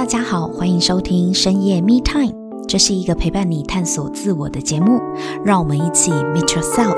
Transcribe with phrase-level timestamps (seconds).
[0.00, 2.32] 大家好，欢迎收听深夜 Me Time，
[2.66, 4.98] 这是一个陪伴你探索自我的节目，
[5.44, 6.96] 让我们一起 Meet Yourself。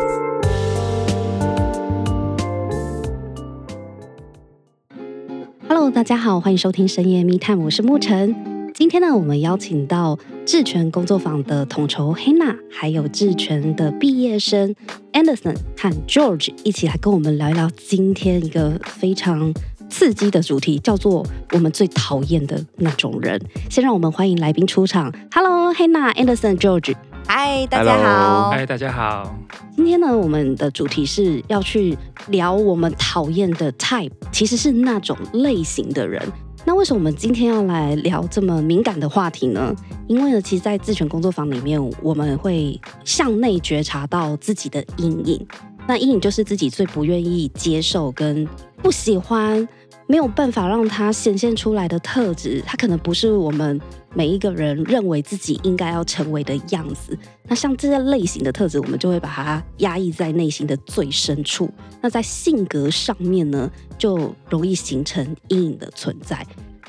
[5.67, 8.71] Hello，大家好，欢迎收听深夜 Me Time，我是沐晨。
[8.73, 10.17] 今天呢，我们邀请到
[10.47, 14.77] 智权工作坊的统筹 Hannah，还有智权的毕业生
[15.13, 19.53] Anderson 和 George 一起来跟我们聊一聊今天一个非常
[19.93, 23.39] 刺激的主题叫做我们最讨厌的那种人。
[23.69, 25.13] 先让我们欢迎来宾出场。
[25.31, 26.95] Hello，Hannah、Anderson、George。
[27.27, 28.51] 嗨，大家好。
[28.51, 29.37] 嗨，大家好。
[29.77, 31.97] 今天呢，我们的主题是要去
[32.29, 36.21] 聊我们讨厌的 type，其实是那种类型的人。
[36.65, 39.75] 那为什么我们今天要来聊这么敏感的话题呢？
[40.09, 45.47] 因为呢，其实，在自权工作坊里面，我们会向内觉察到自己的阴影。
[45.87, 48.49] 那阴影就是自己最不愿意接受跟
[48.81, 49.69] 不喜欢。
[50.13, 53.81] 没有办法让它显现出来的特质，它可能不是我们
[54.13, 57.19] 每一个人认为自己应该要成为的样子。
[57.49, 61.73] 那像这些类型的特质，我们就会把它压抑在内心的最深处。
[62.03, 66.47] 那在性格上面呢，就容易形成阴影的存在。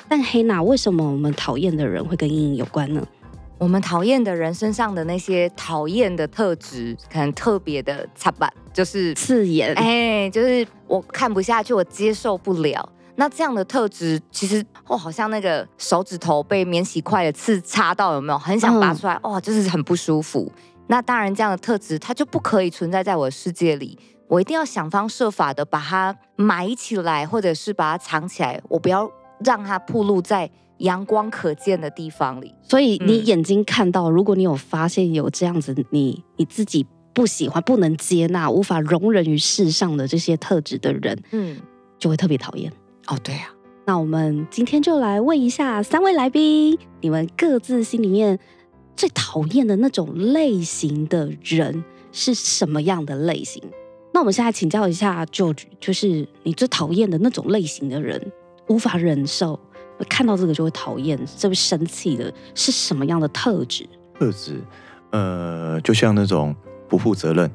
[0.10, 3.08] 但 Hannah，为什么我们讨厌的人会跟阴影有关呢？
[3.58, 9.74] 我们讨厌的人身上的那些讨厌的特质，可能特别的 擦板，就是刺眼。
[9.76, 12.90] 哎，就是我看不下去，我接受不了。
[13.16, 18.40] 那这样的特质，其实哦，好像那个手指头被免洗筷的刺插到，有没有？
[18.40, 20.52] 很想拔出来，哇、嗯哦，就是很不舒服。
[20.88, 23.98] 那当然，这样的特质它就不可以存在在我的世界里，
[24.28, 29.10] 我一定要想方设法的把它埋起来，或者是把它藏起来，我不要
[29.46, 32.54] 让它暴露在阳光可见的地方里。
[32.64, 41.58] 所以你眼睛看到，如果你有发现有这样子，你你自己不喜欢、不能接纳、无法容忍于世上的这些特质的人，嗯，
[41.98, 42.72] 就会特别讨厌。
[43.08, 48.40] 哦，对呀、啊，那我们今天就来问一下三位来宾，你们各自心里面
[48.96, 53.62] 最讨厌的那种类型的人是什么样的类型？
[54.14, 58.32] 那我们现在请教一下 George，就是你最讨厌的那种类型的人，
[58.68, 59.60] 无法忍受，
[60.08, 63.86] 看到这个就会讨厌，就会生气的是什么样的特质？
[64.18, 64.62] 特质，
[65.10, 66.56] 呃，就像那种
[66.88, 67.52] 不负责任，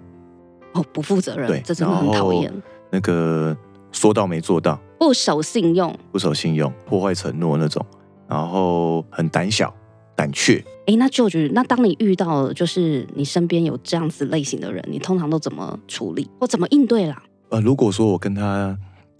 [0.73, 2.53] 哦，不负责任，对，这真的很讨厌。
[2.91, 3.57] 那个
[3.93, 4.79] 说到没做到。
[4.99, 7.85] 不守信用，不守信用，破坏承诺那种，
[8.29, 9.73] 然后很胆小、
[10.17, 10.63] 胆怯。
[10.87, 17.23] 哎，那就觉得，那当你遇到就是你身边有这样子类型的人，你通常都怎么处理或怎么应对啦？
[17.51, 18.77] 呃，如果说我跟他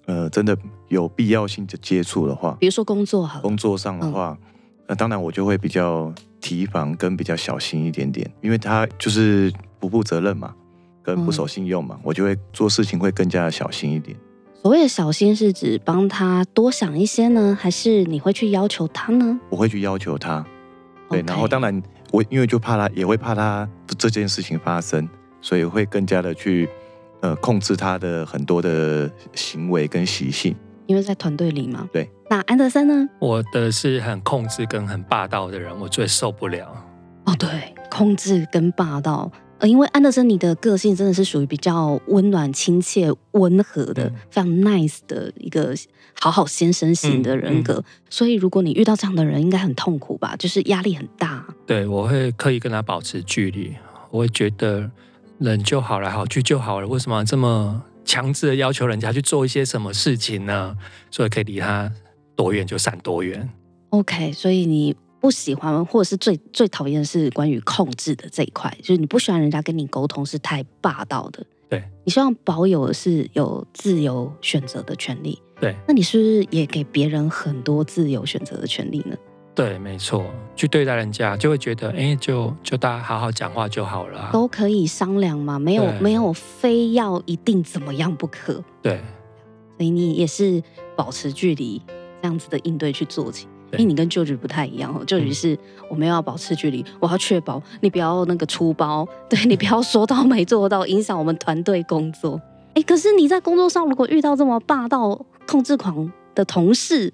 [0.07, 0.57] 呃真的
[0.89, 4.49] 有必要性的接触的话，比如说工作好，工作上的话，那、嗯
[4.89, 10.53] 呃、当然我就会比较提防跟比较小心一点点，因为他就是不负责任嘛，
[11.03, 14.17] 跟不守信用嘛，嗯、我就会做事情会更加的小心一点。
[14.61, 19.39] 所谓的小心是指帮他多想一些呢，还是你会去要求他呢？
[19.51, 20.45] 我会去要求他，
[21.09, 21.29] 对，Okay.
[21.29, 21.81] 然后当然
[22.11, 25.09] 我因为就怕他，也会怕他这件事情发生，
[25.41, 26.69] 所以会更加的去
[27.21, 30.55] 呃控制他的很多的行为跟习性。
[30.87, 32.11] 因为在团队里嘛，对。
[32.29, 33.09] 那安德森呢？
[33.21, 36.67] 我的是很控制跟很霸道的人，我最受不了。
[37.25, 37.49] 哦，对，
[37.91, 39.31] 控制跟霸道。
[39.59, 45.75] 呃，因为安德森，你的个性真的是属于比较温暖、亲切、温和的，嗯、非常 nice 的一个
[46.15, 47.75] 好好先生型的人格。
[47.75, 50.37] 嗯嗯、所以，如果你遇到这样的人，应该很痛苦吧？
[50.37, 51.45] 就是压力很大。
[51.67, 53.75] 对，我会刻意跟他保持距离。
[54.11, 54.89] 我会觉得
[55.39, 56.87] 人就好了，好聚就好了。
[56.87, 60.77] 为什么这么强制的要求人家去做一些什么事情呢？
[61.11, 61.93] 所以可以离他
[62.37, 63.49] 多远就散多远。
[63.91, 64.95] OK，所以你。
[65.21, 71.45] 不喜欢，或者是最最讨厌的是关于控制的这一块，就是你不喜欢人家跟你沟通是太霸道的。
[71.69, 75.41] 对，你希望保有的是有自由选择的权利。
[75.61, 79.17] 对，那你是不是也给别人很多自由选择的权利呢？
[79.55, 80.25] 对，没错，
[80.55, 88.63] 去对待人家就会觉得，哎，就就大家好好讲话就好了，都可以商量嘛，没有没有非要一定怎么样不可。
[88.81, 89.01] 对，
[89.77, 90.63] 所以你也是
[90.97, 91.83] 保持距离
[92.23, 93.49] 这样子的应对去做起。
[93.73, 95.59] 因为你跟 George 不太一样哦，George 是
[95.91, 102.41] 我们要保持距离，我要确保你不要那个出包，对，你不要说到没做到，影响我们团队工作。
[102.75, 107.13] 哎，可是你在工作上如果遇到这么霸道、控制狂的同事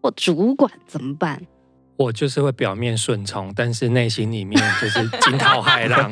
[0.00, 1.40] 或主管怎么办？
[1.96, 6.08] 我就是会表面顺从，但是内心里面就是惊涛骇浪，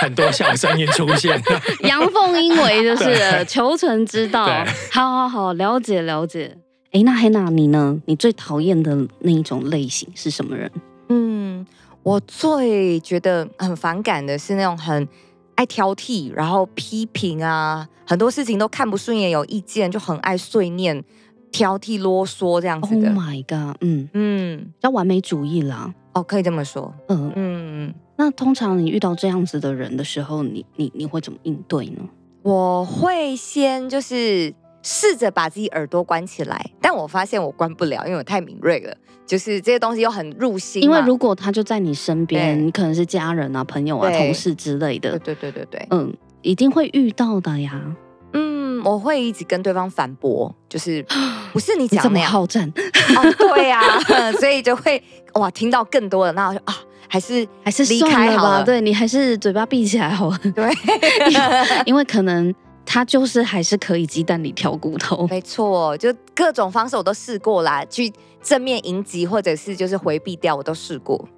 [0.00, 1.42] 很多小声音出现，
[1.80, 4.46] 阳奉阴违就是求存之道。
[4.92, 6.56] 好好好，了解了解。
[6.92, 8.00] 哎，那 Hannah 你呢？
[8.04, 10.70] 你最讨厌的那一种类型是什么人？
[11.08, 11.66] 嗯，
[12.02, 15.08] 我最觉得很反感的是那种很
[15.54, 21.02] 爱挑剔，然后批评啊，很多事情都看不顺眼，有意见就很爱碎念，
[21.50, 23.08] 挑剔、啰嗦这样子的。
[23.08, 23.76] Oh my god！
[23.80, 25.94] 嗯嗯，叫完美主义啦。
[26.12, 26.94] 哦，可以这么说。
[27.08, 27.94] 嗯嗯。
[28.16, 32.02] 那通常你遇到这样子的人的时候，你你你会怎么应对呢？
[32.42, 34.52] 我会先就是
[34.82, 38.94] 试着把自己耳朵关起来，但我发现我关不了，因为我太敏锐了。
[39.24, 40.82] 就是这些东西又很入心。
[40.82, 45.18] 因为如果他就在你身边，你可能是家人啊、朋友啊、同事之类的。
[45.20, 45.86] 对对对对对。
[45.90, 46.12] 嗯，
[46.42, 47.80] 一定会遇到的呀。
[48.34, 51.04] 嗯，我会一直跟对方反驳，就是
[51.52, 52.70] 不是你讲的 好战。
[53.16, 55.02] 哦，对呀、啊， 所以就会
[55.34, 56.74] 哇，听到更多的，那我就啊。
[57.08, 60.38] 还是还是离开好了，对，你还是嘴巴闭起来好了。
[60.54, 60.70] 对，
[61.84, 62.52] 因为可能
[62.84, 65.26] 他就是还是可以鸡蛋里挑骨头。
[65.28, 68.12] 没错，就各种方式我都试过啦，去
[68.42, 71.28] 正面迎击或者是就是回避掉，我都试过。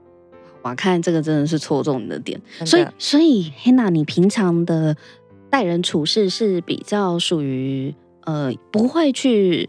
[0.63, 4.97] 我看这个真的是戳中你的点，所以所以 Hannah，你平常的
[5.51, 7.95] 待人处事是比较属于
[8.25, 9.69] 呃不会去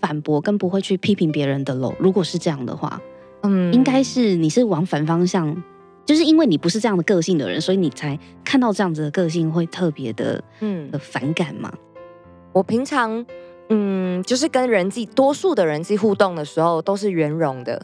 [0.00, 1.94] 反驳跟不会去批评别人的喽？
[1.98, 3.00] 如果是这样的话。
[3.42, 5.62] 嗯，应该是你是往反方向，
[6.10, 11.72] 就是因为你不是这样的个性的人，所以你才看到这样子的个性会特别的嗯的反感嘛。
[12.52, 13.24] 我平常
[13.68, 17.80] 嗯，就是跟人际多数的人际互动的时候都是圆融的。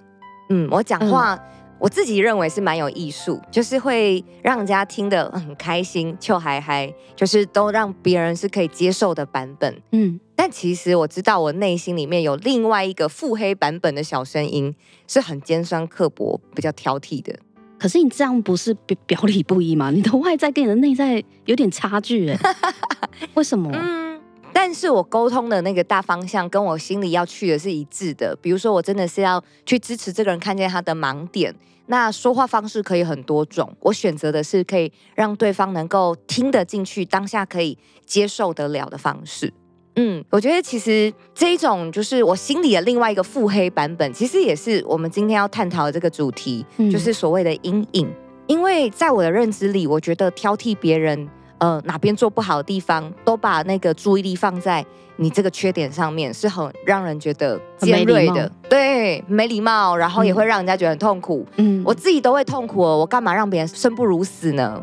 [0.48, 1.40] 嗯，我讲话、嗯、
[1.78, 9.80] 我自己认为是蛮有艺术，就是会让人家听得很开心，就嗨嗨，就是都让别人是可以接受的版本。
[9.92, 10.18] 嗯。
[10.34, 14.74] 但其实我知道，我内心里面有另外一个腹黑版本的小声音，
[15.06, 17.32] 是很尖酸刻薄、比较挑剔的。
[17.78, 19.90] 可是你这样不是表表里不一吗？
[19.90, 22.38] 你的外在跟你的内在有点差距哎，
[23.34, 23.70] 为什么？
[23.74, 24.20] 嗯，
[24.52, 28.36] 但是我沟通的那个大方向跟我心里要去的是一致的。
[28.40, 31.54] 比如说，我真的是要去支持这个人，看见他的盲点。
[31.88, 39.52] 那说话方式可以很多种，我选择的是可以让对方能够听得进去，当下可以接受得了的方式。
[39.96, 48.06] 嗯，我觉得其实这一种就是我心里的另外一个腹黑版本，其实也是我们今天要探讨的这个主题，嗯、就是所谓的阴影。
[48.46, 51.28] 因为在我的认知里，我觉得挑剔别人，
[51.58, 54.84] 呃，哪边做不好的地方，都把那个注意力放在
[55.16, 61.44] 你这个缺点上面，是很让人觉得尖锐的，对，没礼貌，然后也会让人家觉得很痛苦。
[61.56, 64.80] 嗯，我自己都会痛苦了，我干嘛让别人生不如死呢？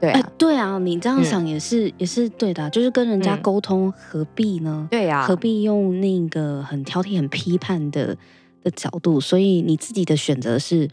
[0.00, 4.86] 对啊、欸，对啊，你这样想也是、嗯、也是对的，就是跟人家沟通何必呢？
[4.86, 8.16] 嗯、对呀、啊，何必用那个很挑剔、很批判的
[8.62, 9.20] 的角度？
[9.20, 10.88] 所以你自己的选择是，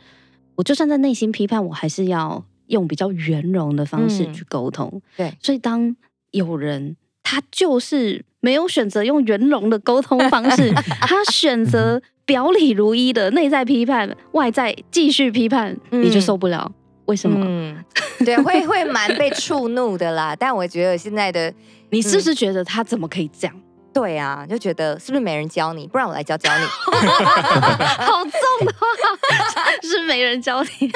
[0.55, 4.89] 我就算在内心批判，我还是要用比较圆融的方式去沟通。
[4.93, 5.95] 嗯、对，所以当
[6.31, 10.71] 有人他就是没有选择用圆融的沟通方式，
[11.01, 16.71] 他选择表里如一的内在批判，外在继续批判，嗯、你就受不了。
[17.05, 17.37] 为什么？
[17.45, 17.83] 嗯，
[18.25, 20.35] 对，会会蛮被触怒的啦。
[20.37, 21.53] 但我觉得现在的
[21.91, 23.55] 你是不是觉得他怎么可以这样？
[23.93, 25.85] 对啊，就觉得是不是没人教你？
[25.87, 26.63] 不然我来教教你。
[26.95, 28.87] 好重的话，
[29.83, 30.91] 是没人教你。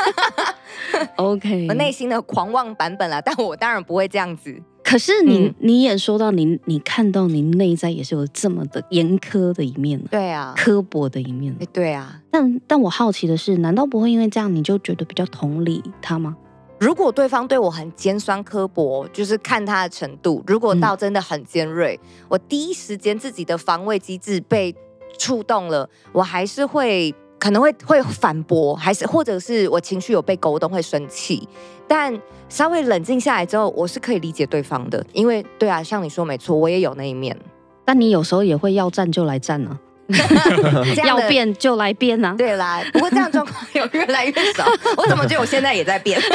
[1.18, 4.62] OK，我内心的狂妄版本啦，但我当然不会这样子。
[4.86, 12.22] 可是你、嗯、你也说到你你看到你内在也是有这么的严苛的一面，对啊，刻薄的一面，对啊。
[12.30, 16.38] 但但我好奇的是，难道不会因为这样你就觉得比较同理他吗？
[16.80, 20.44] 如果对方对我很尖酸刻薄，就是看他的程度。
[20.46, 24.76] 如果到真的很尖锐，嗯、我第一时间自己的防卫机制被
[25.18, 27.12] 触动了，我还是会
[27.45, 31.47] 可能会会反驳，还是或者是我情绪有被勾动会生气。
[31.87, 32.11] 但
[32.49, 37.37] 稍微冷静下来之后，我是可以理解对方的，因为对啊，像你说没错，我也有那一面。
[37.85, 39.85] 但你有时候也会要战就来战呢、啊。
[41.04, 42.33] 要变就来变啊！
[42.37, 44.64] 对啦，不过这样状况有越来越少。
[44.97, 46.19] 我怎么觉得我现在也在变？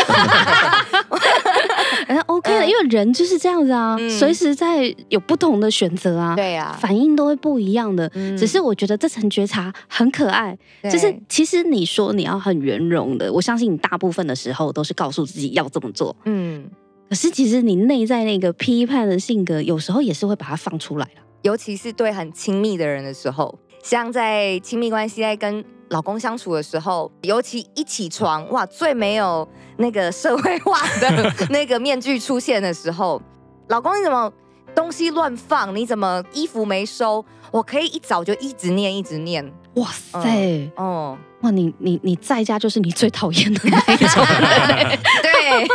[2.10, 8.08] 哎，OK 的，因为人就是这样子啊，随时在有不同的选择啊，对呀，反应都会不一样的。
[8.36, 16.16] 只是我觉得这层觉察很可爱，就是其实你说你要很圆融的，我相信你大部分的时候都是告诉自己要这么做。
[16.24, 16.68] 嗯，
[17.08, 21.22] 可是其实你内在那个批判的性格，有时候也是会把它放出来了。
[21.42, 33.20] 尤其是对很亲密的人的时候，像在亲密关系在跟老公相处的时候，尤其一起床，哇，最没有那个社会化的 那个面具出现的时候，
[33.68, 34.32] 老公你怎么
[34.74, 35.74] 东西乱放？
[35.74, 37.24] 你怎么衣服没收？
[37.50, 39.44] 我可以一早就一直念一直念。
[39.74, 44.24] 哇塞，嗯，哦、哇，你你你在家就是你最讨厌的那一种。
[45.22, 45.66] 对，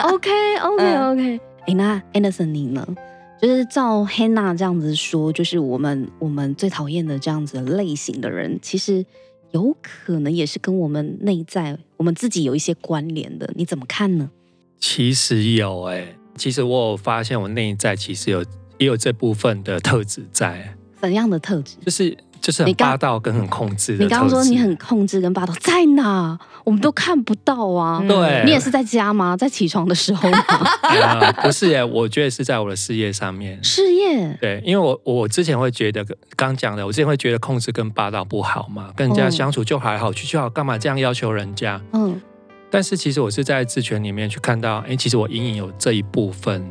[0.12, 2.86] OK OK OK，哎、嗯，那 Anderson 你呢？
[3.40, 9.04] 就是照 Hannah 这样子说，就是我们我们最讨厌的这样子的类型的人，其实
[9.52, 13.50] 有可能也是跟我们内在我们自己有一些关联的。
[13.56, 14.30] 你怎么看呢？
[14.78, 18.44] 其实有哎、欸，其实我有发现我内在其实有
[18.78, 20.74] 也有这部分的特质在。
[21.00, 21.76] 怎样的特质？
[21.84, 24.04] 就是就是很霸道跟很控制的。
[24.04, 26.38] 你刚刚说你很控制跟霸道在哪？
[26.64, 28.02] 我们都看不到啊。
[28.06, 29.36] 对，你也是在家吗？
[29.36, 30.38] 在起床的时候吗？
[30.82, 33.62] 呃、不是耶，我觉得是在我的事业上面。
[33.62, 34.36] 事业？
[34.40, 36.04] 对，因为我我之前会觉得
[36.36, 41.80] 刚讲的，我之前会觉得控制跟霸道不好嘛，跟人家相处就还好，去就好，干嘛这样要求人家？
[41.92, 42.20] 嗯。
[42.72, 46.64] 但是其实我是在自权里面去看到，哎，其实我隐隐有这一部分，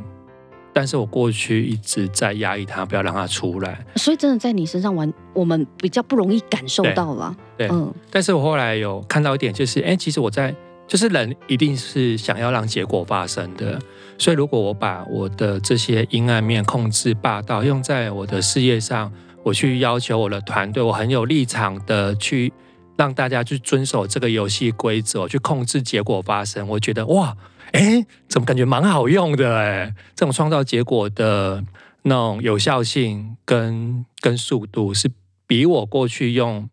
[0.73, 3.83] 但是我过去一直在压抑它，不要让它出来。
[3.95, 7.35] 所以真的在你身上玩，我们比较不容易感受到了。
[7.57, 7.93] 对，嗯。
[8.11, 10.53] 但是我后来有看到一点，就是，哎，其实我在，
[10.87, 13.79] 就是人一定是想要让结果发生的。
[14.17, 19.11] 所以如果我把我的这些阴暗面、控制、霸道用在我的事业上，
[19.43, 22.51] 我去要求我的团队，我很有立场的去。
[22.97, 26.67] 让大家去遵守这个游戏规则，去控制结果发生。
[26.67, 27.33] 我觉得哇，
[27.71, 29.93] 哎，怎么感觉蛮好用的哎？
[30.15, 31.63] 这种创造结果的
[32.03, 35.09] 那种有效性跟跟速度，是
[35.45, 36.69] 比我过去用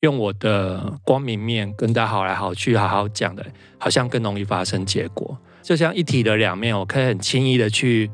[0.00, 3.44] 用我的光明面跟大家好来好去好好讲的，
[3.78, 5.36] 好像更容易发生结果。
[5.62, 8.10] 就像一体的两面，我可以很轻易的去。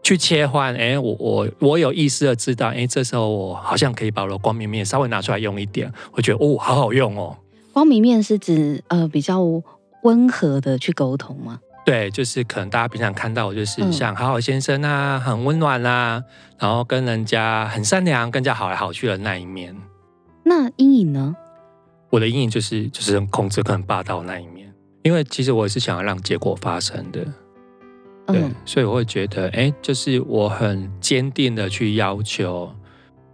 [0.00, 7.36] 去切换，哎，我我我有意识的知道，哎，这时候我好像可以把我的光明面稍微拿出来用一点，我觉得哦，好好用哦。
[7.72, 9.42] 光明面是指呃比较
[10.02, 11.60] 温和的去沟通吗？
[11.84, 16.22] 对，就是可能大家平常看到我就是像好好先生啊，很温暖啊，
[16.58, 19.74] 然后跟人家很善良，更加好来好去的那一面。
[20.44, 21.34] 那阴影呢？
[22.10, 24.70] 我的阴影就是就是控制跟很霸道那一面，
[25.02, 27.24] 因为其实我也是想要让结果发生的。
[28.26, 32.70] 对，所以我会觉得，哎，就是我很坚定的去要求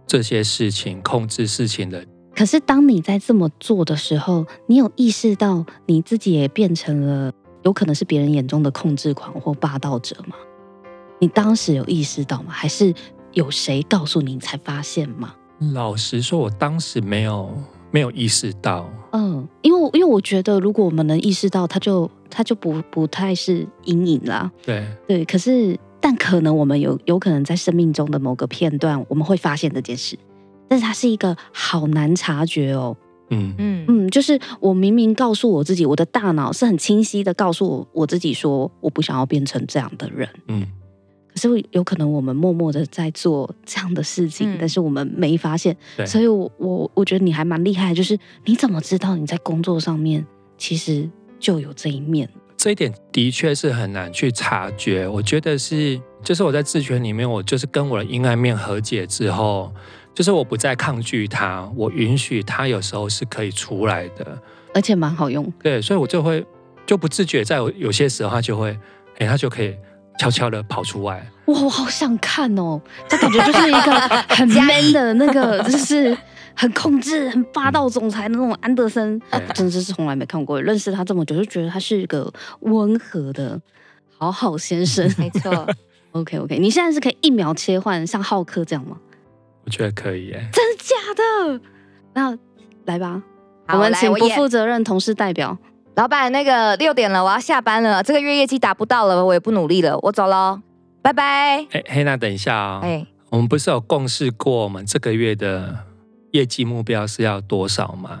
[0.07, 2.05] 这些事情，控制事情的。
[2.35, 7.31] 可是，当你在这么做的时候，你有意识到你自己也变成了
[7.63, 10.35] 有可能是别人眼中的控制狂或霸道者吗？
[11.19, 12.49] 你当时有意识到吗？
[12.49, 12.93] 还是
[13.33, 15.33] 有谁告诉你才发现吗？
[15.73, 17.49] 老实说，我当时没有
[17.89, 18.89] 没有意识到。
[19.13, 22.09] 嗯，因为因为我觉得，如果我们能意识到，他就。
[22.27, 30.17] 它就不不太是阴影啦，对对，可是但可能我们有有可能在生命中的某个片段，我们会发现这件事，
[30.75, 32.95] 但是它是一个好难察觉哦，
[33.29, 33.55] 嗯。
[33.57, 33.85] 嗯。
[33.87, 40.67] 嗯，就是我明明告诉我自己，我的大脑是很清晰的告诉我我自己说，我不想要变成这样的人，嗯，
[41.33, 50.25] 可是有可能我们默默的在做这样的事情，嗯、但是我们没发现，所以我我我觉得你还蛮厉害，就是你怎么知道你在工作上面
[50.57, 51.09] 其实。
[51.37, 52.27] 就有这一面，
[52.57, 55.07] 这一点的确是很难去察觉。
[55.07, 59.71] 我觉得是，就是我在自权里面，我就是跟我的阴暗面和解之后，
[60.15, 64.35] 就是我不再抗拒它，我允许它有时候是可以出来的，
[64.73, 65.51] 而且蛮好用。
[65.61, 66.43] 对，所以我就会
[66.87, 68.75] 就不自觉，在有些时候，它就会，
[69.19, 69.75] 哎，它就可以
[70.17, 71.29] 悄悄的跑出来。
[71.45, 72.81] 哇，我好想看哦！
[73.07, 73.91] 这感觉就是一个
[74.29, 76.17] 很 man 的那个，就是。
[76.57, 79.21] 很控制、很霸道总裁的那种安德森，
[79.53, 80.61] 真的是从来没看过。
[80.61, 82.31] 认识他这么久，就觉得他是一个
[82.61, 83.59] 温和的
[84.17, 85.05] 好好先生。
[85.17, 85.67] 没错。
[86.13, 88.95] OK OK，你现在是可以一秒切换，像浩克这样吗？
[89.65, 90.47] 我觉得可以耶。
[90.53, 91.61] 真的假的？
[92.13, 92.37] 那
[92.85, 93.21] 来吧，
[93.69, 95.57] 我们请不负责任同事代表。
[95.95, 98.01] 老板，那个六点了，我要下班了。
[98.03, 100.61] 这个月业绩达不到了，我也不努力了，我走喽，
[101.01, 101.65] 拜拜。
[101.71, 102.85] 哎，嘿，那等一下啊、哦。
[102.85, 105.75] 哎，我们不是有共识过我们这个月的？
[106.31, 108.19] 业绩目标是要多少吗？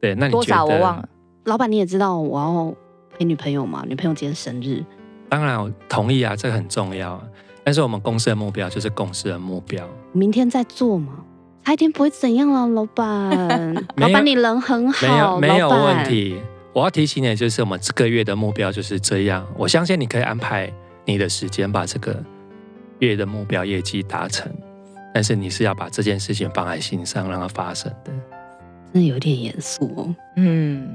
[0.00, 1.06] 对，那你多少我忘了。
[1.44, 2.74] 老板，你也知道我要
[3.18, 3.84] 陪女朋友嘛？
[3.86, 4.82] 女朋友今天生日，
[5.28, 7.22] 当然我同意啊，这个很重要。
[7.64, 9.88] 但是我们公司的目标就是公司的目标。
[10.12, 11.24] 明天再做嘛，
[11.64, 13.74] 差一天不会怎样了，老板。
[13.96, 16.40] 老板，你人很好，没有没有问题。
[16.72, 19.46] 我要提醒你，就是我们这个月的目标就是这样。
[19.56, 20.72] 我相信你可以安排
[21.04, 22.20] 你的时间，把这个
[22.98, 24.50] 月的目标业绩达成。
[25.14, 28.10] 但是你是要把这件事情放在心上，让它发生的，
[28.92, 30.16] 真的有点严肃哦。
[30.36, 30.88] 嗯，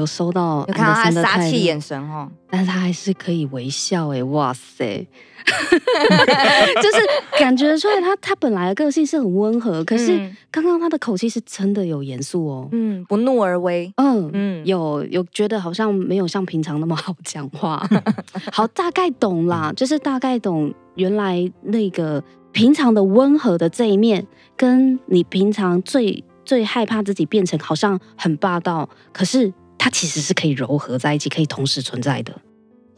[0.00, 5.06] 有收到，有看到他杀气眼神哦，但是他还是可以微笑哎，哇塞，
[5.46, 10.18] 就是感觉出来他他本来的个性是很温和，可是
[10.50, 17.86] 刚刚他的口气是真的有严肃哦，嗯，不怒而威，嗯嗯，有有觉得好像没有像平常那么好讲话，
[18.52, 22.22] 好，大概懂啦，就是大概懂原来那个。
[22.52, 24.26] 平常的温和的这一面，
[24.56, 32.38] 跟你平常最最害怕自己变成好像很霸道，可是它其实是可以柔合在一起，可以同时存在的。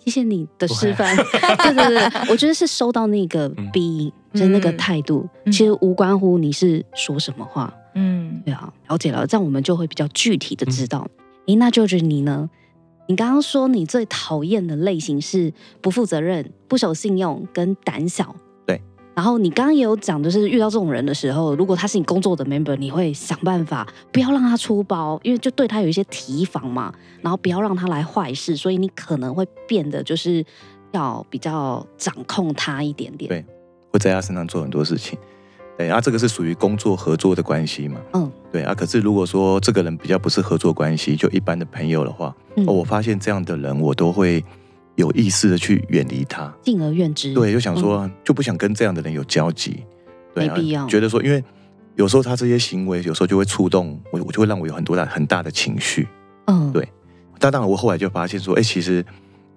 [0.04, 1.14] 谢谢你的示范，
[1.62, 11.06] 对对对，我觉得是收到那个 B，、嗯、就是那个态度，嗯、其实无关乎你是说什么话，嗯，对啊，了解了，这样我们就会比较具体的知道。
[11.46, 12.50] 诶、嗯，那就是你呢？
[13.06, 18.34] 你刚刚说你最讨厌的类型是不负责任、不守信用跟胆小。
[19.14, 30.42] 然后你刚刚也有讲，就是遇到这种人的时候，如果他是你工作的 member，你会想办法不要让他出包，因为就对他有一些提防嘛，然后不要让他来坏事，所以你可能会变得就是
[30.92, 33.44] 要比较掌控他一点点，对，
[33.90, 35.18] 会在他身上做很多事情，
[35.76, 44.42] 对，啊，这个是属于工作合作的关系嘛，嗯，对啊，可是如果说这个人比较不是合作关系，就一般的朋友的话，嗯，哦，我发现这样的人我都会。
[44.96, 47.32] 有意识的去远离他，敬而远之。
[47.34, 49.82] 对，就想说、嗯、就不想跟这样的人有交集，
[50.34, 50.86] 对、啊，没必要。
[50.86, 51.42] 觉得说，因为
[51.96, 56.06] 有时候他这些行为，有时候就会触动我，我就会让我有很多大很大的情绪。
[56.46, 56.86] 嗯，对。
[57.38, 59.04] 但当然，我后来就发现说，哎、欸，其实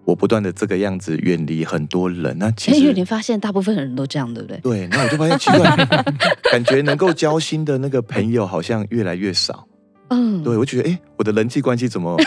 [0.05, 4.57] 我不断的这个样子远离很多人，那其实因为你发现大部分人都这样，对不对？
[4.59, 5.75] 对，那我就发现奇怪，
[6.51, 9.67] 感觉能够交心的那个朋友好像越来越少。
[10.09, 12.17] 嗯，对，我觉得，哎、欸，我的人际关系怎么？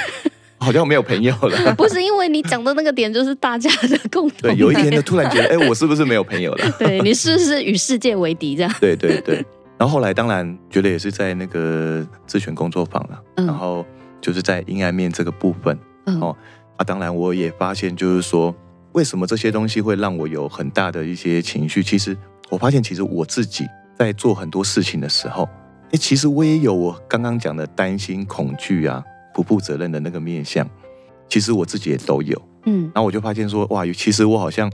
[0.61, 4.41] 好像没有朋友了， 不是因为你讲的那个点就是大家的共同。
[4.43, 6.71] 对，有一天就，突然觉得，哎，我是不是没有朋友了？
[6.79, 8.73] 对，你是不是与世界为敌这样？
[8.81, 9.45] 对对对。
[9.79, 13.87] 然后后来当然觉得也是在那个自选工作坊了，嗯、然后
[14.21, 16.37] 就是在阴暗面这个部分，嗯、哦
[16.77, 18.53] 啊，当然我也发现就是说，
[18.93, 21.81] 为什么这些东西会让我有很大的一些情绪？
[21.81, 22.17] 其实
[22.51, 23.65] 我发现，其实我自己
[23.97, 25.49] 在做很多事情的时候，
[25.93, 29.01] 哎，其实我也有我刚刚讲的担心、恐惧啊。
[29.39, 30.69] 不负责任的那个面相，
[31.29, 34.69] 其实我自己也都有，嗯，然后我就发现说，哇，其实我好像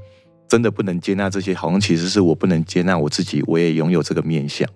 [0.49, 4.67] 真的不能接纳这些，好像其实是我不能接纳我自己，我也拥有这个面相。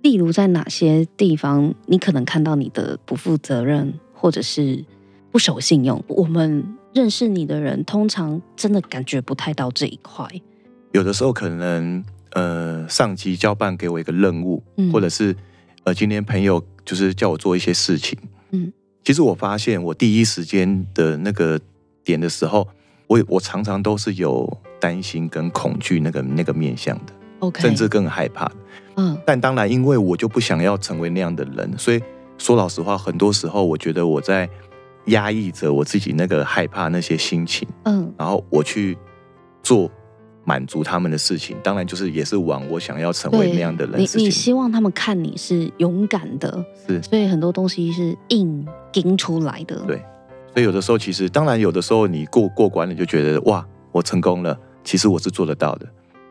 [0.00, 4.82] 例如在哪些地方，你可能看到你的不负责任，或者是
[5.30, 6.02] 不守信用？
[6.06, 6.64] 我们
[6.94, 10.26] 认识你的人，通常真的感觉不太到这一块。
[10.92, 15.36] 有的时候可能，呃，上级交办给我一个任务，嗯，或者是
[15.84, 18.18] 呃，今天朋友就是叫我做一些事情，
[18.52, 18.72] 嗯。
[19.06, 21.60] 其实我发现，我第一时间的那个
[22.02, 22.66] 点的时候，
[23.06, 28.50] 我我常常都是有担心跟恐惧那个那个面向的.甚至更害怕。
[28.96, 32.02] 嗯，但当然，因为我就不想要成为那样的人，所以
[32.36, 34.50] 说老实话，很多时候我觉得我在
[35.04, 37.68] 压抑着我自己那个害怕那些心情。
[37.84, 38.98] 嗯，然后我去
[39.62, 39.88] 做。
[40.46, 44.00] 满足他们的事情，当然就是也是往我想要成为那样的人。
[44.00, 49.76] 你你希望他们看你是勇敢的，是，所以很多东西是硬撑出来的。
[49.86, 49.96] 对，
[50.54, 54.56] 所以有的时候其实，当然有的时候你过过关了，就觉得哇，我成功了。
[54.84, 55.86] 其实我是做得到的，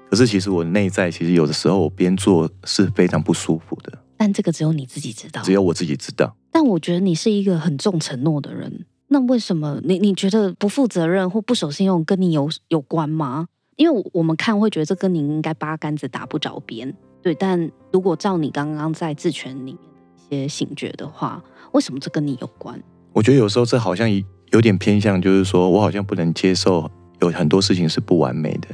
[0.10, 3.92] 可是其实我内在其实有的时候我边做是非常不舒服的。
[4.16, 6.34] 但这个只有你自己知道，只有我自己知道。
[6.54, 13.48] 但我觉得你是一个很重承诺的人，那为什么你你觉得不负责任或不守信用跟你有有关吗？
[13.76, 17.36] 因为我们看会觉得这跟您应该八竿子打不着边，对。
[17.36, 19.82] 但如果照你刚刚在自权里面的
[20.16, 22.82] 一些醒觉的话，为什么这跟你有关？
[23.12, 24.10] 我觉得有时候这好像
[24.52, 28.70] 有点偏向，就是说我好像不能接受有很多事情是不完美的，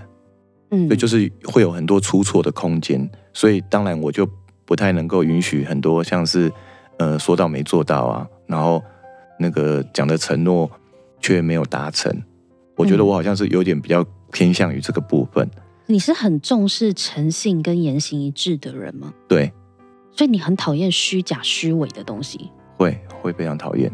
[0.69, 4.27] 嗯，对，就是会有很多出错的空间，所以当然我就
[4.65, 6.51] 不太能够允许很多像是
[6.99, 8.79] 呃说到没做到啊，然后
[9.39, 10.69] 那个讲的承诺
[11.19, 12.15] 却没有达成，
[12.75, 14.05] 我觉得我好像是有点比较。
[14.31, 15.47] 偏向于这个部分，
[15.85, 19.13] 你是很重视诚信跟言行一致的人吗？
[19.27, 19.51] 对，
[20.11, 23.91] 所以你很讨厌虚假虚伪的东西，会会非常讨厌。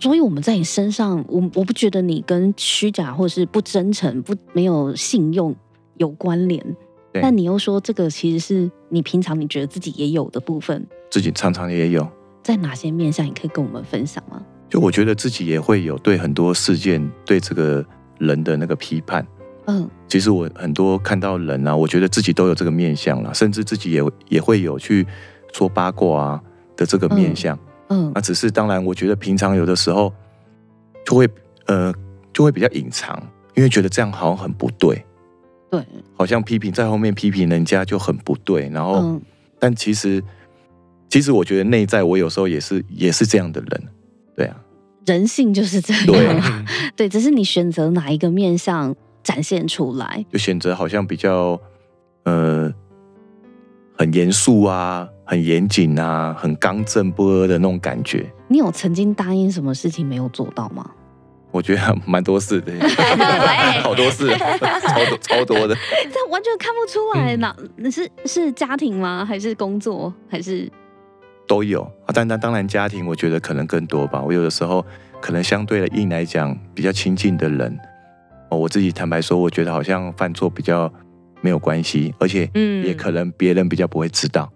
[0.00, 5.54] 所以我们在你身上，我我不觉得你跟虚假或是不真诚、不没有信用
[5.96, 6.64] 有关联，
[7.12, 12.08] 但你又说这个其实是你平常你觉得自己也有的部分，自己常常也有。
[12.42, 14.44] 在哪些面向，你可以跟我们分享吗？
[14.68, 17.84] 就我觉得自己也会有对很多事件、对这个
[18.18, 19.24] 人的那个批判。
[19.66, 25.06] 嗯，其实我很多看到人啊，我觉得自己都有这个面相了，甚至自己也也会有去
[25.52, 26.42] 说八卦啊
[26.76, 27.58] 的这个面相。
[27.88, 30.12] 嗯，那只是当然，我觉得平常有的时候
[31.06, 31.28] 就会
[31.66, 31.92] 呃
[32.32, 33.16] 就会比较隐藏，
[33.54, 35.04] 因为觉得这样好像很不对。
[35.70, 38.68] 对，好像批评在后面批评人家就很不对。
[38.70, 39.22] 然后，嗯，
[39.58, 40.22] 但其实
[41.08, 43.82] 其实我觉得内在我有时候也是也是这样的人。
[44.34, 44.56] 对啊，
[45.06, 46.06] 人性就是这样。
[46.06, 46.40] 对，
[46.96, 48.94] 对，只是你选择哪一个面相。
[49.22, 51.60] 展现出来，就选择好像比较，
[52.24, 52.72] 呃，
[53.96, 58.30] 很严肃啊，很严谨啊，很刚正不阿的那种感觉。
[58.48, 60.90] 你有曾经答应什么事情没有做到吗？
[61.50, 62.72] 我觉得蛮多事的，
[63.84, 65.76] 好多事，超多 超多的。
[66.10, 69.22] 这完全看不出来呢，你、嗯、是是家庭吗？
[69.24, 70.12] 还是工作？
[70.30, 70.70] 还是
[71.46, 72.08] 都有啊？
[72.14, 74.22] 但但当然，家庭我觉得可能更多吧。
[74.22, 74.82] 我有的时候
[75.20, 77.78] 可能相对的硬来讲，比较亲近的人。
[78.56, 80.92] 我自己坦白说，我觉得好像犯错比较
[81.40, 82.50] 没有关系，而且
[82.84, 84.50] 也可能别人比较不会知道。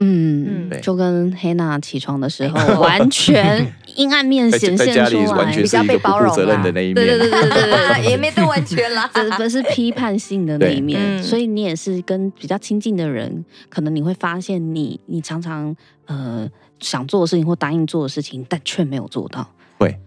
[0.00, 15.74] 嗯，就跟黑娜起床的时候完全阴暗面显现出来，比较被包容的那一面，对对对对对，也没对完全啦，这不是批判性的那一面，所以你也是跟比较亲近的人，可能你会发现你你常常
[16.06, 19.98] 呃想做的事情或答应做的事情，但却没有做到，会，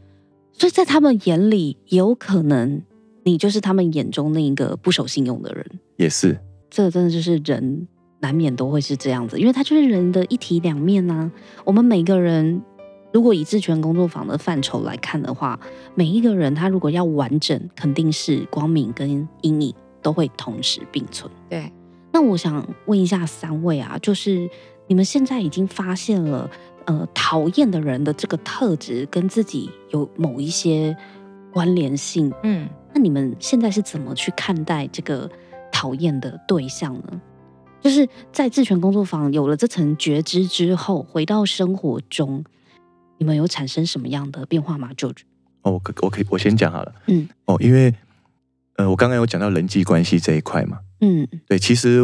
[0.54, 2.82] 所以在他们眼里，有可能
[3.23, 5.65] 你就是他们眼中那一个不守信用的人，
[5.97, 7.88] 也是，这真的就是人。
[8.23, 11.31] 难免都会是这样子，因为他就是人的一体两面呐、啊。
[11.65, 12.62] 我们每个人，
[13.12, 15.60] 如果以智权工作坊的范畴来看的话，
[15.95, 21.27] 每一个人他如果要完整，肯定是光明跟阴影都会同时并存。
[21.49, 21.73] 对，
[22.13, 24.47] 那我想问一下三位啊，就是
[24.86, 26.47] 你们现在已经发现了，
[26.86, 30.95] 呃，讨厌的人的这个特质跟自己有某一些
[31.51, 35.30] 关联性，嗯，那你们现在是怎么去看待这个
[35.71, 37.21] 讨厌的对象呢？
[37.82, 42.43] 就是在智权工作坊有了这层觉知之后，回到生活中，
[43.17, 45.21] 你们有产生什么样的变化吗？George？
[45.63, 46.93] 哦，我可我可以我先讲好了。
[47.08, 47.93] 嗯，哦，因为
[48.75, 50.80] 呃，我刚刚有讲到人际关系这一块嘛。
[50.99, 52.01] 嗯，对，其实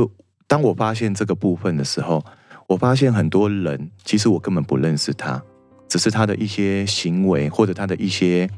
[0.47, 2.23] 当我发现这个部分的时候，
[2.67, 5.41] 我发现很多人其实我根本不认识他，
[5.87, 8.49] 只是他的一些行为或者他的一些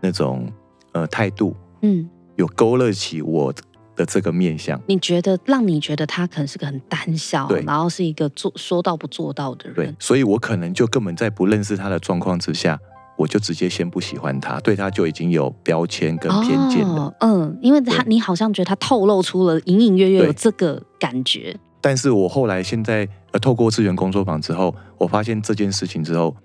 [0.00, 0.48] 那种
[0.92, 3.52] 呃态度，嗯，有勾勒起我
[3.96, 12.78] 的这个面相，你觉得让你觉得他可能是个很胆小，对，然后是一个做说到不做到的人，对，所以我可能就根本在不认识他的状况之下，
[13.16, 17.06] 我就直接先不喜欢他，对他就已经有标签跟偏见了。
[17.06, 26.36] 哦、嗯，因为他你好像觉得他透露出了隐隐约约有这个感觉，但是我后来现在呃透过资源工作坊之后，我发现这件事情之后。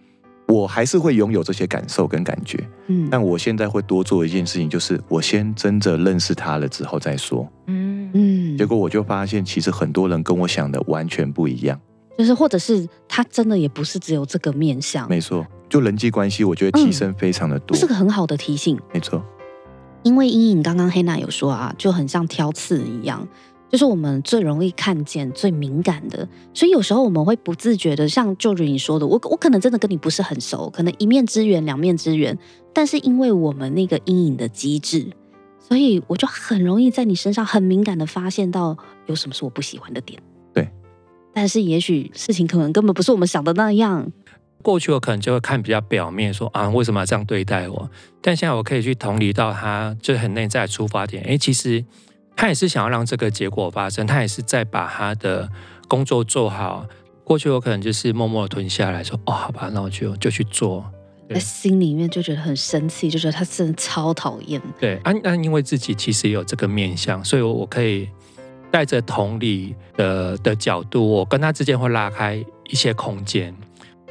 [0.48, 7.94] 我还是会拥有这些感受跟感觉，嗯，但我现在会多做一件事情，就是我先真的认识他了之后再说，嗯。
[8.16, 11.80] 嗯，结果我就发现，其实很多人跟我想的完全不一样，
[12.16, 19.20] 就是或者是他真的也不是只有这个面相，没错，就人际关系，我觉得提升非常的多，这是个很好的提醒，没错，
[20.04, 23.28] 因为阴影刚刚黑娜有说啊，就很像挑刺一样。
[23.74, 32.38] 就是我们最容易看见、最敏感的，所以有时候我们会不自觉的，像就如你说的，我我可能真的跟你不是很熟，可能一面之缘、两面之缘，
[32.72, 35.08] 但是因为我们那个阴影的机制，
[35.58, 40.22] 所以我就很容易在你身上很敏感的发现到有什么是我不喜欢的点。
[40.54, 40.70] 对，
[41.34, 44.12] 但是也许事情可能根本不是我们想的那样。
[44.62, 47.90] 过去我可能就会看比较表面，说啊，为什么要这样对待我？
[48.22, 51.24] 但现在我可以去同理到他，就是很内在的出发点。
[51.24, 51.84] 哎，其实。
[52.36, 55.50] 他也是想要让这个结果发生，他也是在把他的
[55.88, 56.86] 工作做好。
[57.24, 60.84] 过去我可能就是默默的吞下来说：“哦，好吧，那我就就去做。”
[61.30, 64.62] 在心里面就觉得很生气，就觉得他真的超讨厌。
[64.78, 68.10] 对，啊，那因为自己其实也有这个面相，所以我可以
[68.70, 73.56] 带着同理的的角度，我跟他之间会拉开一些空间。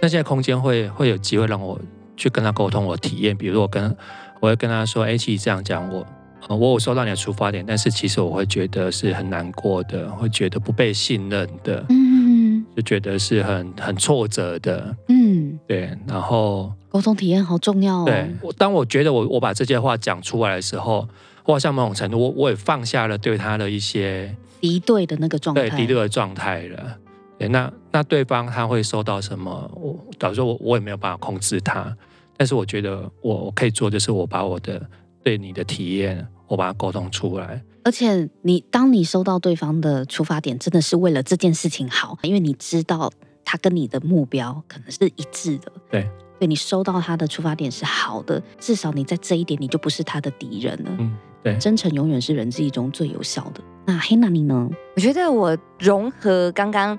[0.00, 1.78] 那些空间会会有机会让我
[2.16, 3.94] 去跟他沟通我体验，比如我跟
[4.40, 6.04] 我会跟他说：“哎，其实这样讲我。”
[6.48, 15.96] 我有收到你的出发点，但是其实我会觉得是很难过的，会觉得不被信任的，嗯，就觉得是很很挫折的，嗯，对。
[16.06, 18.04] 然后沟通体验好重要哦。
[18.04, 18.28] 对，
[18.58, 21.08] 当我觉得我我把这些话讲出来的时候，
[21.44, 26.98] 我好像某种程度，我我也放下了对他的一些敌对的那个状态，对敌对的状态了。
[27.38, 29.70] 对，那那对方他会收到什么？
[29.74, 31.96] 我导致说我我也没有办法控制他，
[32.36, 34.82] 但是我觉得我我可以做，就是我把我的。
[35.22, 37.62] 对你的体验，我把它沟通出来。
[37.84, 43.10] 而且你当你收到对方的出发点，真的是为了这件事情好，因为你知道
[43.44, 45.72] 他跟你的目标可能是一致的。
[45.90, 46.08] 对，
[46.38, 50.90] 对你收到他的出发点是好的，至少你在这一点你就不是他的敌人了。
[50.98, 53.60] 嗯，对，真诚永远是人际中最有效的。
[53.84, 54.68] 那黑娜你呢？
[54.94, 56.96] 我觉得我融合刚刚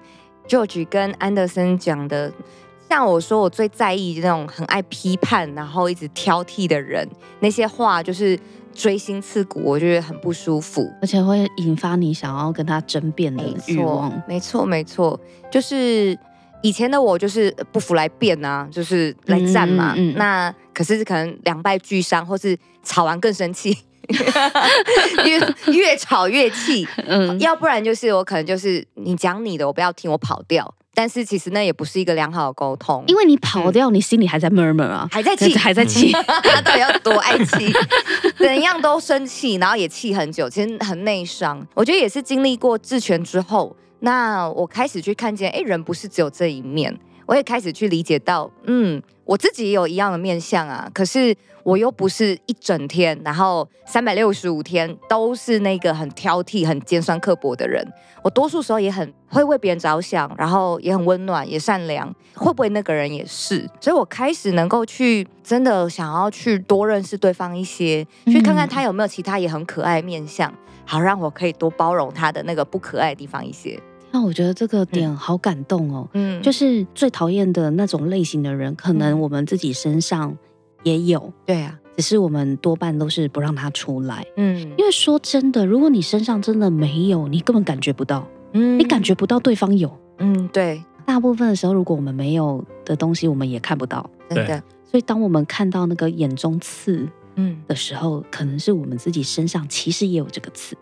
[0.47, 2.31] George 跟安德森讲的。
[2.93, 8.39] 像我说，我最在意那种很爱批判，然后一直挑剔的人，那些话就是
[8.71, 14.13] 锥心刺骨，我觉得很不舒服，而且会引发你想要跟他争辩的欲望。
[14.27, 16.15] 没错，没错，就是
[16.61, 19.95] 以前的我就是不服来辩啊，就是来战嘛。
[19.97, 23.75] 嗯嗯嗯，那可是可能两败俱伤，或是吵完更生气，
[25.25, 25.39] 越
[25.73, 26.87] 越吵越气。
[27.07, 30.71] 嗯，要不然就是我可能就是你讲你的，我不要听，我跑掉。
[30.93, 36.11] 但是其实那也不是一个良好的沟通，因为你跑掉，嗯、你心里还在 murmur 啊，还在气，还在气，
[36.43, 37.73] 他到底要多爱气？
[38.37, 41.65] 怎样都生气，然后也气很久，其实很内伤。
[41.73, 57.85] 我觉得也是经历过智权之后，那我开始去看见，哎，人不是只有这一面，我也开始去理解到，嗯，我自己也有一样的面相啊，可是我又不是一整天，然后三百六十五天都是那个很挑剔、很尖酸刻薄的人。
[58.21, 62.13] 我多数时候也很会为别人着想，然后也很温暖、也善良。
[62.35, 63.69] 会不会那个人也是？
[63.79, 70.53] 所以我开始能够去真的想要去多认识对方一些，去看看他有没有其他也很可爱的面相，
[70.85, 73.79] 好让我可以多包容他的那个不可爱的地方一些。
[74.13, 80.37] 那我觉得这个点好感动哦，嗯，就是最讨厌的那种类型的人，可能我们自己身上
[80.83, 97.59] 也有，对啊，只是我们多半都是不让他出来，嗯，因为说真的，如果你身上真的没有，你根本感觉不到，嗯，你感觉不到对方有，嗯，对，大部分的时候，如果我们没有的东西，我们也看不到，真的，所以当我们看到那个眼中刺，嗯。
[97.67, 100.77] 的时候，嗯，可能是我们自己身上其实也有这个刺。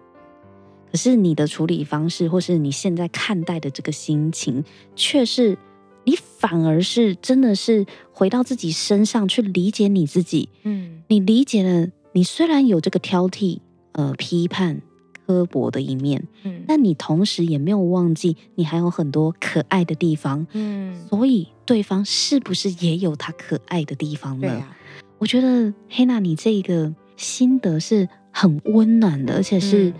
[0.91, 4.61] 可是你的处理方式，或是你现在看待的这个心情，
[4.93, 5.57] 却是
[6.03, 10.49] 你反而是真的是回到自己身上去理解你自己。
[10.63, 13.59] 嗯，你理解了，你虽然有这个挑剔、
[13.93, 14.81] 呃批判、
[15.25, 20.45] 刻薄的一面，嗯，但你同时也没有忘记，你还有很多可爱的地方。
[20.51, 24.67] 嗯，所以对方是不是也有他可爱的地方呢？
[25.19, 29.89] 我觉得黑娜，你这个心得是很温暖的，而且是。
[29.91, 29.93] 嗯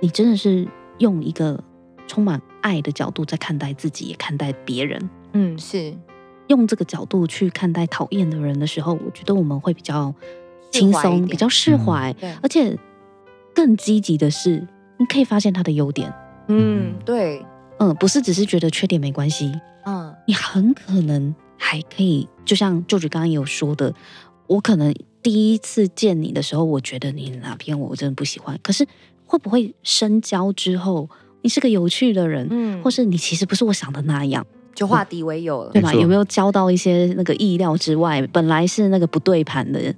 [0.00, 0.66] 你真的是
[0.98, 1.62] 用一个
[2.06, 5.10] 充满爱的角度在看待自己，也看待别人。
[5.32, 5.94] 嗯，是
[6.46, 10.14] 用这个角度去看待讨厌的人的时候，我觉得我们会比较
[10.70, 12.12] 轻松，比较释怀。
[12.14, 12.78] 对，而且
[13.54, 14.66] 更积极的是，
[14.98, 16.12] 你可以发现他的优点。
[16.46, 17.44] 嗯，对，
[17.78, 19.52] 嗯，不是只是觉得缺点没关系。
[19.84, 23.92] 嗯，你很可能还可以，就像舅舅刚刚有说的，
[24.46, 28.86] 我可能第一次见你的时候，我觉得你哪边我真的不喜欢，可是。
[29.28, 31.08] 会不会深交之后，
[31.42, 35.92] 你是个有趣的人，嗯，或是你其实不是我想的那样，就化敌为友了，对吧？
[35.92, 39.94] 有没有交到一些那个意料之外，本来是那个不对盘的人，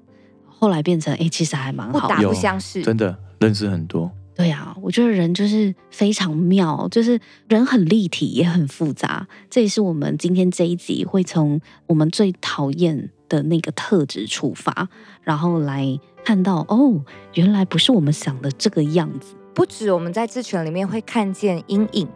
[0.47, 4.11] 后来变成哎，其实还蛮好，不打不相识，真的认识很多。
[4.41, 9.27] 对啊，我觉得人就是非常妙，就是人很立体也很复杂。
[9.49, 14.89] 这也是我们今天这一集会从我们最讨厌的那个特质出发，
[15.23, 15.99] 然后来。
[16.23, 19.35] 看到哦，原来不是我们想的这个样子。
[19.55, 22.07] 不止我们在自权里面会看见阴影，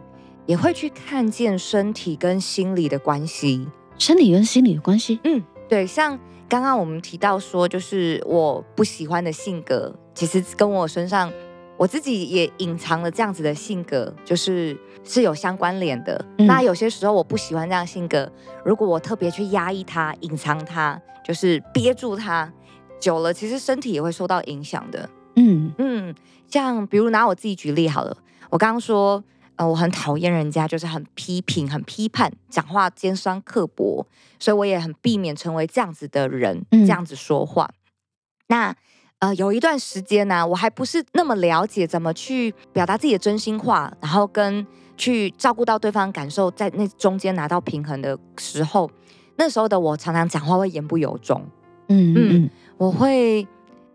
[0.45, 3.67] 也会去看见身体跟心理的关系。
[3.97, 5.87] 身体跟心理的关系，嗯，对。
[5.87, 11.33] 像刚刚我们提到说，就是我不喜欢的性格，其实跟我身上
[11.77, 16.23] 我自己也隐藏了这样子的性格，就是是有相关联的。
[16.37, 16.47] 嗯。
[16.47, 18.31] 那有些时候我不喜欢这样性格，
[18.63, 22.51] 如果我特别去压抑它、隐藏它，就是憋住它。
[22.97, 25.07] 久了，其实身体也会受到影响的。
[25.35, 26.15] 嗯嗯，
[26.47, 28.17] 像比如拿我自己举例好了，
[28.49, 29.21] 我刚刚说，
[29.57, 34.07] 呃，我很讨厌人家就是很批评、很批判，讲话尖酸刻薄，
[34.39, 37.69] 所以我也很避免成为这样子的人，这样子说话。
[37.73, 37.75] 嗯、
[38.47, 38.75] 那
[39.19, 44.65] 呃，有一段时间呢、啊，我还不是那么了解怎么去表达自己的真心话，然后跟
[44.97, 48.89] 去照顾到对方感受，在那中间拿到平衡的时候，
[49.37, 51.41] 那时候的我常常讲话会言不由衷。
[51.87, 52.29] 嗯嗯。
[52.33, 53.47] 嗯我会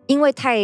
[0.07, 0.59] 因为太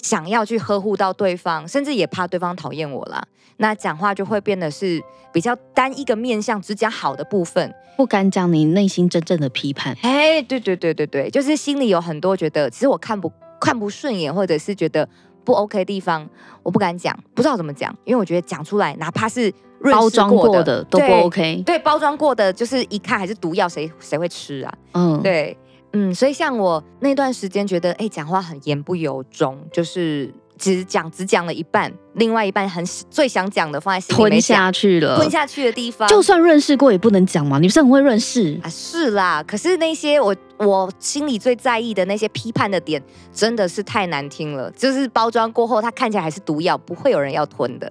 [0.00, 3.22] 想要去呵护到对方，甚至也怕对方讨厌我啦。
[3.58, 4.98] 那讲话就会变得是
[5.30, 9.94] 比较单一个面向，只讲好的部分，不敢讲你内心真正的批判。
[10.00, 15.08] 哎，对对对对对，就是心里有很多觉得，其实我看不看不顺眼，或者是觉得
[15.44, 16.28] 不 OK 的地方，
[16.62, 21.62] 我不敢讲，不知道怎么讲，因为我觉得讲出来，哪怕是包装过的都不 OK。
[21.64, 24.74] 对，对，包装过的就是一看还是毒药，谁谁会吃啊？
[24.94, 25.56] 嗯，对。
[25.92, 37.58] 嗯，所以像我那段时间觉得，哎，讲话很言不由衷，就是只讲只讲了一半，另外一半很最想讲的放在心里吞下去了，吞下去的地方，就算润饰过也不能讲嘛。
[37.58, 38.68] 你不是很会润饰啊？
[38.68, 44.70] 是啦，可是那些我我心里最在意的那些批判的点，真的是太难听了。
[44.72, 47.90] 就是包装过后，它看起来还是毒药，不会有人要吞的。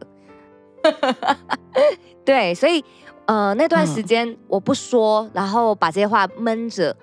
[2.23, 2.85] 对，所以
[3.25, 6.95] 呃那段时间我不说，嗯、然后把这些话闷着。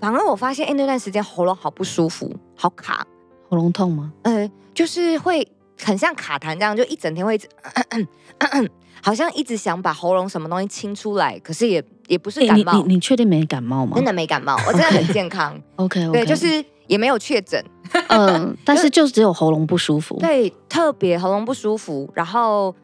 [0.00, 3.06] 反而我发现，哎，那段时间喉咙好不舒服，好卡，
[3.48, 4.12] 喉咙痛吗？
[4.22, 5.46] 呃，就是会
[5.80, 8.06] 很像卡痰这样，就一整天会一直咳咳
[8.38, 8.68] 咳咳，
[9.02, 12.72] 好像一直想把喉咙什么东西清出来，可是也也不是感冒。
[12.74, 13.92] 你你你确定没感冒吗？
[13.96, 15.60] 真的没感冒， 我真的很健康。
[15.76, 17.62] OK OK，对，就是也没有确诊。
[18.08, 20.16] 嗯，但是就只有喉咙不舒服。
[20.20, 22.74] 对，特别喉咙不舒服，然后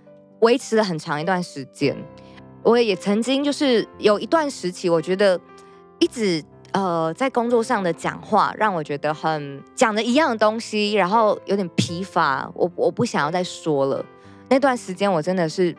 [0.40, 1.96] 维持了很长一段时间。
[2.62, 5.40] 我也曾经就是有一段时期，我觉得
[5.98, 6.44] 一直。
[6.78, 14.04] 呃，在工作上的讲话让我觉得很讲的一样的东西，然后有点疲乏，我我不想要再说了。
[14.48, 15.74] 那段时间我真的是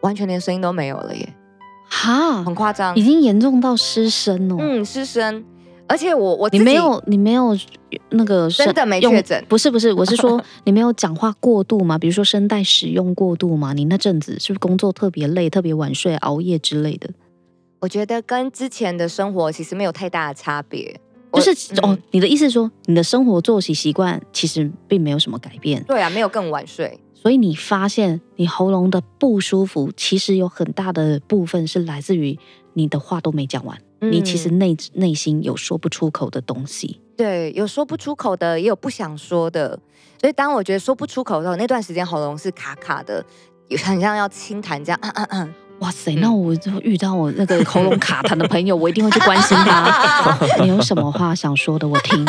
[0.00, 1.34] 完全连声音都没有了耶，
[1.88, 4.56] 哈，很夸张，已经严重到失声哦。
[4.58, 5.44] 嗯，失声。
[5.86, 7.56] 而且我我你没有你没有
[8.10, 11.98] 那个真的没确诊，不是不是，我是说 你没有讲话过度吗？
[11.98, 13.72] 比如说声带使用过度吗？
[13.72, 17.10] 你那阵子是不是工作特别累，特别晚睡、熬夜之类的？
[17.80, 21.00] 我觉得跟之前的生活其实没有太大的差别。
[21.32, 25.82] 就是、嗯、哦，你的意思是说，你的生活作息习惯其实并没有什么改变？
[25.84, 26.98] 对啊，没有更晚睡。
[27.14, 32.38] 所以你发现你喉咙的不舒服，其实有很大的部分是来自于
[32.72, 33.78] 你的话都没讲完。
[34.00, 39.78] 你其实内内心有说不出口的东西，对，有说不出口的，也有不想说的。
[40.18, 43.24] 所以当我觉得说不出口的时候，那段时间喉咙是卡卡的，
[43.84, 45.00] 很像要清痰这样。
[45.80, 50.38] 哇塞，那我就遇到我那个喉咙卡痰的朋友，我一定会去关心他。
[50.60, 51.88] 你有什么话想说的？
[51.88, 52.24] 我听。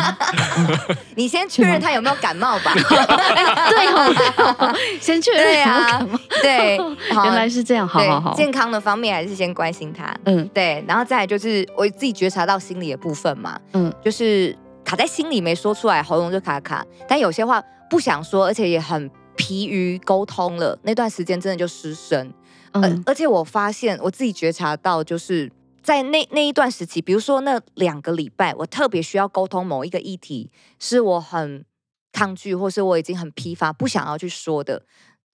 [1.16, 2.74] 你先确认他有没有感冒吧。
[2.74, 6.08] 对哦， 先确认啊。
[6.42, 6.78] 对，
[7.12, 7.86] 原来是这样。
[7.86, 10.16] 好好好，健康的方面还是先关心他。
[10.26, 13.60] 嗯，对，然后再就是我自己觉察到心理的部分嘛。
[13.74, 16.86] 嗯，就是卡在心里没说出来，喉咙就卡卡。
[17.08, 20.80] 但有些话不想说，而且也很疲于沟通了。
[20.84, 22.32] 那段时间真的就失声。
[22.74, 31.66] 嗯，而且我发现我自己觉察到，就是在那那一段时期，比如说那两个礼拜，我特别需要沟通某一个议题，是我很
[32.12, 34.82] 抗拒，或是我已经很疲乏，不想要去说的，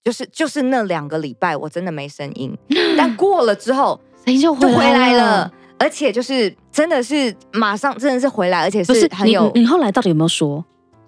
[0.04, 2.56] 就是就是那两个礼拜，我真的没声音。
[2.96, 9.50] 但过了之后，声音就回来了，而且就是真的是马上真的是回来，而且是很有。
[9.54, 10.64] 你，你后来到底有没有说？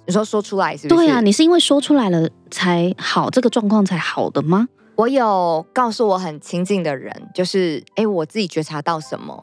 [0.06, 1.06] 你说说出来是不是？
[1.06, 4.68] 对啊，你是因为说出来了才好，这个状况才好的吗？
[5.00, 9.42] 我有告诉我很亲近的人，就是哎，我自己觉察到什么，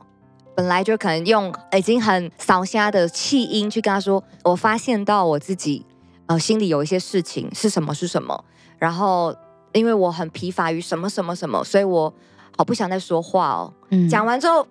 [0.56, 5.84] 本来就可能用已经很扫瞎的气音去跟他说，我发现到我自己
[6.28, 8.46] 呃心里有一些事情是什么是什么，
[8.78, 9.36] 然后
[9.74, 12.13] 因为我很疲乏于什么什么什么，所以我
[12.56, 13.74] 好不想再说话哦。
[13.89, 14.67] 嗯，讲完之后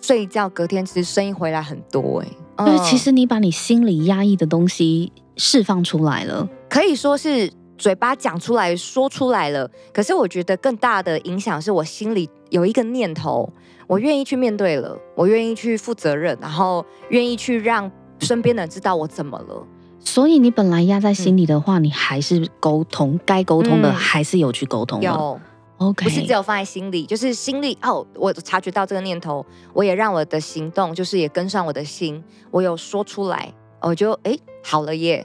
[0.00, 2.24] 睡一觉，隔天其实声音回来很多
[2.56, 7.52] 哎，就是其实你把你心里压抑的东西释放出来了，可以说是。
[7.78, 13.48] 嘴巴讲出来，说出来了，可是我觉得更大的影响是我心里有一个念头，
[13.86, 19.64] 我愿意去面对了，我愿意去负责任，然后愿意去让身边的人知道我怎么了。
[20.00, 25.00] 所以你本来压在心里的话，嗯、你还是沟通，该沟通的还是有去沟通。
[25.00, 25.40] 有
[25.76, 35.24] ，OK，不是只有放在心里，就是心里哦，我察觉到这个念头，我也让我的行动，就是也跟上我的心，我有说出来，我就哎好了耶。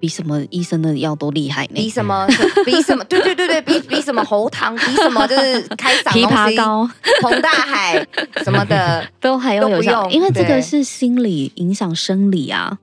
[0.00, 1.74] 比什么医生的药都厉害呢？
[1.74, 2.26] 比什么？
[2.64, 3.04] 比什么？
[3.04, 4.74] 对对对对，比比什么喉糖？
[4.74, 5.26] 比什么？
[5.28, 8.04] 就是开嗓 枇杷膏、彭大海
[8.42, 12.78] 什么的 都还要有效，因为这个是心理影响生理啊。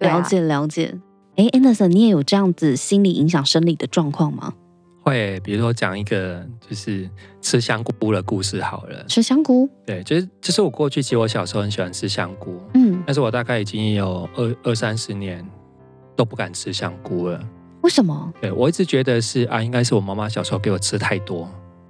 [0.00, 0.94] 了解了解。
[1.36, 4.52] 哎，Anderson，你也有这样子心理影响生理的状况吗？
[5.02, 7.08] 会，比如说讲一个就是
[7.40, 9.04] 吃香菇的故事好了。
[9.06, 9.68] 吃香菇？
[9.86, 15.46] 对，就是就是我过去其实我小时候很喜欢吃香菇，嗯，但是我大概已经有二二三十年。
[16.16, 17.38] 都不敢吃香菇了，
[17.82, 18.32] 为什么？
[18.40, 21.48] 对，我一直觉得是啊，应该是我妈妈小时候给我吃太多，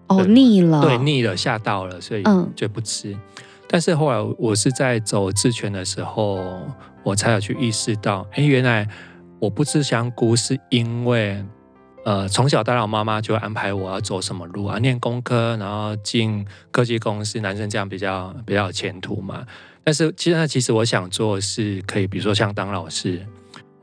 [0.09, 3.13] 哦，腻了，对，腻了，吓到了，所以就不吃。
[3.13, 3.21] 嗯、
[3.69, 6.61] 但是后来我是在走自权的时候，
[7.03, 8.87] 我才有去意识到，哎，原来
[9.39, 11.43] 我不吃香菇是因为，
[12.05, 19.47] 呃，从小到大我妈妈就会安排我要走什么路啊，念工科，然后进科技公司，男生这样比较比较有前途嘛。
[19.83, 23.25] 但是其实其实我想做的是可以，比如说像当老师。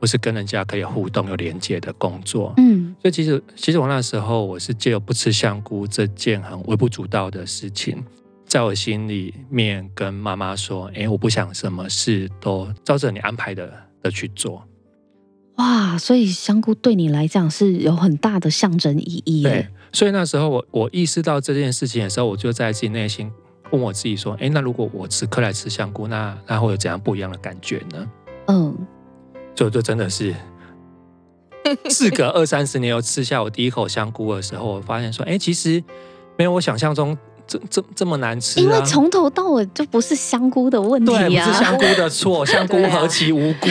[0.04, 8.04] 不是跟人家可以互动、有连接的工作，嗯，所以其实，其实我那时候我是借由不吃香菇这件很微不足道的事情，
[8.44, 14.62] 在我心里面跟妈妈说：“哎，我不想什么事都照着你安排的的去做。”
[15.56, 19.42] 哇，所以香菇对你来讲是有很大的象征意义。
[19.42, 23.32] 对，所以那时候我我意识到这件事情的时候，我就在自己内心
[23.70, 28.06] 问我自己说：“哎，那如果我此刻来吃香菇，那那会有怎样不一样的感觉呢？”
[28.48, 28.76] 嗯。
[29.54, 30.34] 就就真的是，
[31.88, 35.82] 事隔二三十年又吃下我第一口香菇的时候，我发现说，哎、欸，其实
[36.36, 38.62] 没有我想象中这这这么难吃、啊。
[38.62, 43.68] 因为从头到尾就不是香菇的问题啊，不是香菇的错， 香菇何其无辜，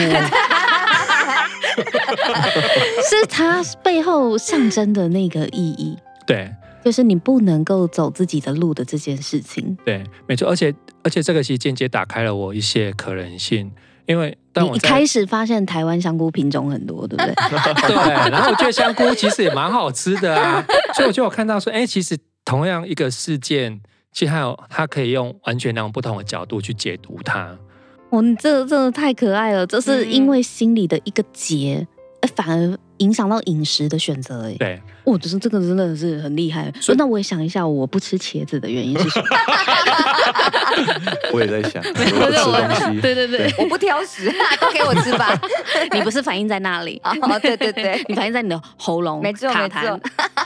[3.10, 5.96] 是它背后象征的那个意义。
[6.26, 6.50] 对，
[6.84, 9.76] 就是你不能够走自己的路的这件事情。
[9.84, 13.70] 对，没错，而且而且这个其实间接打开了我一些可能性。
[14.06, 17.34] 因为当我一开始发现台湾香菇品种很多，对不对？
[17.88, 23.80] 对，然后我觉得香菇其实也蛮好吃的啊， 所以我就有看到说，哎，其实同样一个事件，
[24.12, 27.56] 其实还有它可以用完全两种不同的角度去解读它。
[28.10, 31.93] 哦，你这个真的太可爱了，这是因为心里的一个结，哎，
[32.28, 36.72] 反而影响到饮食的选择，哎，对，我觉得这个真的是很厉害。
[36.80, 39.26] 所以那我也想一下，我不吃茄子的原因是什么？
[41.32, 45.38] 我也在想，我不吃东西，对对对，我不挑食，都给我吃吧。
[45.92, 47.00] 你不是反应在那里？
[47.04, 50.00] 哦，对对对，你反应在你的喉咙，没错没错。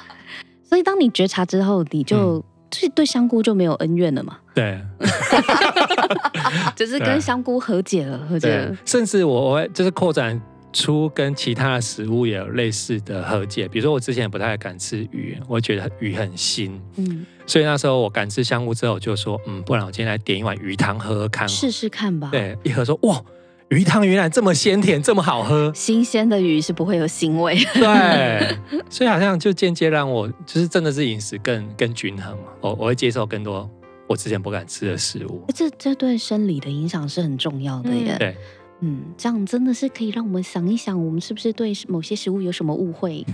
[0.69, 4.39] 所以当你觉察之后，你就对对香菇就没有恩怨了嘛？
[4.55, 4.79] 对，
[6.77, 8.77] 只是跟香菇和解了，和解了。
[8.85, 10.41] 甚至我我就是扩展。
[10.73, 22.29] 出跟其他的食物也有类似的和解，比如说我之前也不太敢吃鱼，我觉得鱼很腥，嗯，所以那时候我敢吃香菇之后，我就说，嗯，不然我今天来点一碗鱼汤喝喝看，试试看吧。
[22.31, 23.23] 对，一喝说，哇，
[23.71, 27.57] 鱼汤原来这么鲜甜，这么好喝，新鲜的鱼是不会有腥味。
[27.75, 28.57] 对，
[28.91, 33.69] 所以好像就间接让我就是真的是饮食更更均衡嘛，我我会接受更多
[34.07, 35.45] 我之前不敢吃的食物。
[35.55, 38.15] 这这对生理的影响是很重要的耶。
[38.15, 38.37] 嗯、对。
[38.81, 43.25] 嗯，这样真的是可以让我们想一想，我们是不是对某些食物有什么误会？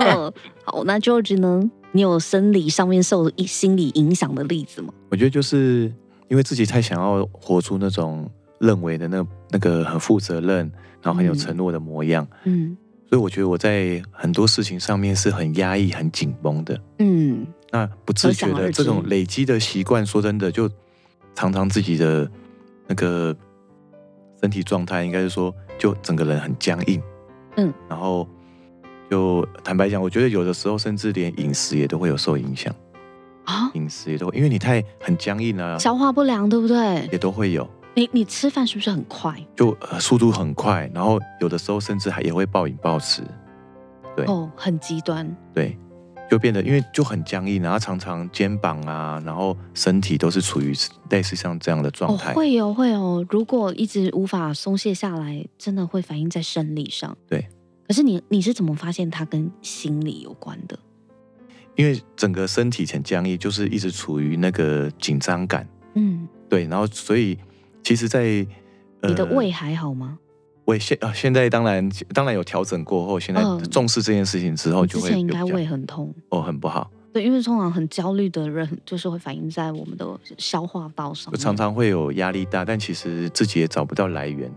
[0.00, 0.32] 哦、
[0.64, 1.62] 好，那 George 呢？
[1.92, 4.92] 你有生理上面受心理影响的例子吗？
[5.08, 5.90] 我觉得就是
[6.28, 10.70] 因为自己太想要活出那种认为的那那个很负责任，
[11.00, 12.28] 然后很有承诺的模样。
[12.44, 12.76] 嗯，
[13.08, 16.78] 所以我觉得我在很多事情上面是很压抑、很紧绷的。
[16.98, 20.70] 嗯，那不自觉的这种累积的习惯，说真的，就
[21.34, 22.30] 常常自己的
[22.86, 23.34] 那个。
[24.40, 27.02] 身体状态应该是说，就整个人很僵硬，
[27.56, 28.28] 嗯，然后
[29.10, 32.74] 就坦白讲，我觉得有的时候甚至连饮食也都会有受影响
[33.44, 37.08] 啊，饮食也都会，因为你太很僵硬了，消化不良，对不对？
[37.12, 37.68] 也都会有。
[37.94, 39.34] 你你吃饭是不是很快？
[39.56, 43.22] 就速度很快，然后有的时候甚至还也会暴饮暴食，
[44.14, 45.78] 对，哦，很极端，对。
[46.30, 50.74] 就变得，因为就很僵硬，然后常常肩膀啊，然后身体都是处于
[51.10, 52.32] 类似像这样的状态。
[52.32, 53.24] 哦，会哦，会哦。
[53.30, 57.16] 如果一直无法松懈下来，真的会反映在生理上。
[57.28, 57.46] 对。
[57.86, 60.76] 可是你你是怎么发现它跟心理有关的？
[61.76, 65.68] 因为整个身体很僵硬，就是一直处于那个紧张感。
[65.94, 66.26] 嗯。
[66.48, 67.38] 对，然后所以
[67.84, 68.22] 其实在，
[69.00, 70.18] 在你的胃还好吗？
[70.66, 76.90] 胃现啊，现在当然当然有调整过后，现在重视这件事情之后，就会、嗯、之前应该胃很痛哦，很不好。
[77.12, 80.06] 对，因为通常很焦虑的人，就是会反映在我们的
[80.36, 84.52] 消化道上，就常常会有压力大，但其实自己也找不到来源。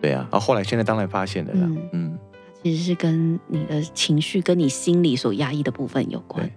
[0.00, 2.18] 对啊，然后后来现在当然发现了啦，嗯，嗯
[2.62, 6.50] 其实是跟你的情绪跟你心里所压抑的部分有关。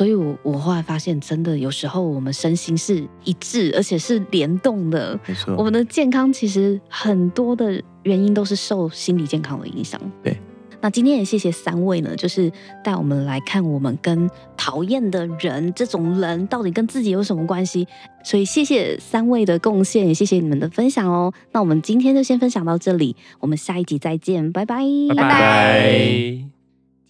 [0.00, 5.20] 所以我，我我后来发现，真的有时候我们身心是一致，而且是联动的。
[5.28, 10.00] 没错，我们的健康其实很多的原因都是受心理健康的影响。
[10.22, 10.34] 对，
[10.80, 12.50] 那今天也谢谢三位呢，就是
[12.82, 14.26] 带我们来看我们跟
[14.56, 17.86] 讨厌的人这种人到底跟自己有什么关系。
[18.24, 21.30] 所以，谢谢三位的贡献，也谢谢你们的分享哦。
[21.52, 25.22] 那我们今天就先分享到这里，我们下一集再见，拜拜，拜拜。
[25.22, 26.59] 拜拜。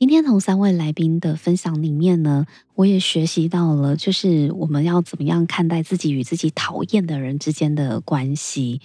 [0.01, 8.81] 今天从三位来宾的分享里面呢，我也学习到了，就是我们要怎么样看待自己与自己讨厌的人之间的关系。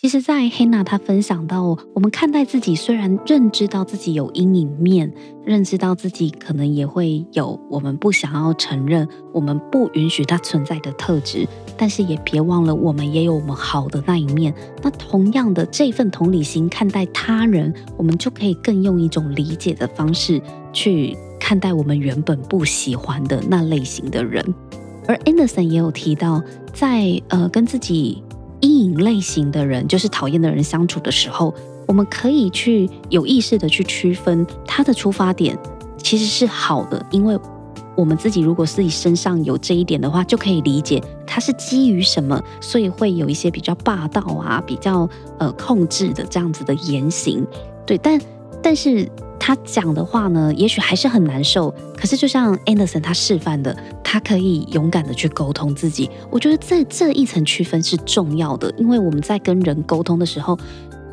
[0.00, 5.12] 其实，在 hanna 她分享到，我们看待自己，虽然认知到自己有阴影面，
[5.44, 11.46] 认知到自己可能也会有我们不想要承认、我们不允许它存在的特质，
[11.76, 14.54] 但是也别忘了，我们也有我们好的那一面。
[14.82, 20.40] 那同样的，这份同理心看待他人，我们就可以更用一种理解的方式
[20.72, 24.42] 去看待我们原本不喜欢的那类型的人。
[25.06, 26.42] 而 Anderson 也有提到，
[26.72, 28.22] 在呃跟自己。
[28.60, 31.52] 阴影类型的人，就是讨厌的人相处的时候，
[31.86, 35.58] 我们可以去有意识的去区分他的出发点
[35.98, 37.38] 其实是好的，因为
[37.96, 45.08] 我们自己如果自己身上有这一点的话，就可以理解他是基于什么，所以会有一些比较霸道啊、比较
[45.38, 47.46] 呃控制的这样子的言行。
[47.86, 48.18] 对，但
[48.62, 49.08] 但是。
[49.42, 51.74] 他讲的话呢，也许还是很难受。
[51.96, 56.10] 可是就像 Anderson 他示范的，他可以勇敢的去沟通自己。
[56.30, 60.58] 我觉得这这一层区分是重要的，因为我们在跟人沟通的时候，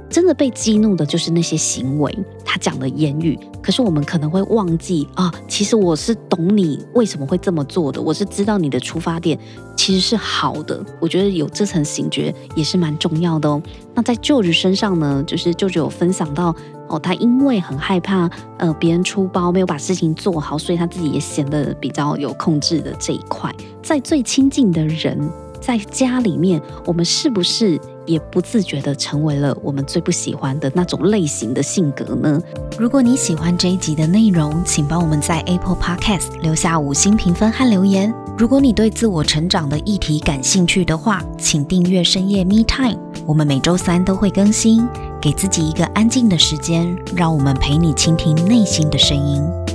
[0.10, 3.38] 真的被激怒的就是那些行为，他讲的言语。
[3.62, 9.38] 可是我们可能会忘记啊，其实我是懂你为什么会这么做的，我是知道你的出发点
[9.76, 10.84] 其实是好的。
[10.99, 13.62] 我觉得有这层醒觉也是蛮重要的哦。
[13.93, 16.55] 那在舅舅身上呢，就是舅舅有分享到。
[16.89, 23.53] 哦，他因为很害怕，呃，别人出包没有把事情做好，所以他自己也显得比较有控制的这一块。
[23.84, 25.30] 在最亲近的人，
[25.60, 27.78] 在家里面，我们是不是
[28.08, 32.41] 也不自觉地成为了我们最不喜欢的那种类型的性格呢？
[32.80, 38.12] 如果你喜欢这一集的内容，请帮我们在 Apple Podcast 留下五星评分和留言。
[38.38, 44.88] 如果你对自我成长的议题感兴趣的话，请订阅深夜 Me Time，我们每周三都会更新。
[45.20, 49.66] 给自己一个安静的时间，让我们陪你倾听内心的声音。